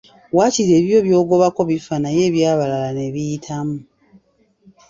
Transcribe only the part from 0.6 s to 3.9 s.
ebibyo byogobako bifa naye ebyabalala ne biyitamu